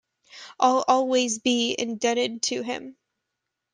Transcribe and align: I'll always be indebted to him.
I'll 0.59 0.83
always 0.87 1.37
be 1.37 1.75
indebted 1.77 2.41
to 2.41 2.63
him. 2.63 2.97